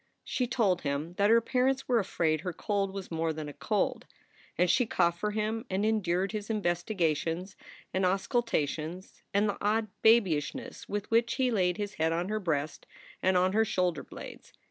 She 0.23 0.47
told 0.47 0.81
him 0.81 1.13
that 1.19 1.29
her 1.29 1.41
parents 1.41 1.87
were 1.87 1.99
afraid 1.99 2.41
her 2.41 2.53
cold 2.53 2.91
was 2.91 3.11
more 3.11 3.31
than 3.31 3.47
a 3.47 3.53
cold, 3.53 4.07
and 4.57 4.67
she 4.67 4.87
coughed 4.87 5.19
for 5.19 5.29
him 5.29 5.63
and 5.69 5.85
endured 5.85 6.31
his 6.31 6.49
investigations 6.49 7.55
and 7.93 8.03
auscultations 8.03 9.21
and 9.31 9.47
the 9.47 9.59
odd 9.63 9.89
babyishness 10.01 10.89
with 10.89 11.11
which 11.11 11.35
he 11.35 11.51
laid 11.51 11.77
his 11.77 11.93
head 12.01 12.11
on 12.13 12.29
her 12.29 12.39
breast 12.39 12.87
and 13.21 13.37
on 13.37 13.53
her 13.53 13.63
shoulder 13.63 14.01
blades. 14.03 14.53